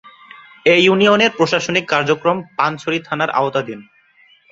[0.65, 3.79] এ ইউনিয়নের প্রশাসনিক কার্যক্রম পানছড়ি থানার আওতাধীন।